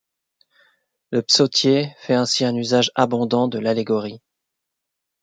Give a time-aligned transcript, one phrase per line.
[1.11, 4.19] Le Psautier fait ainsi un usage abondant de l’allégorie.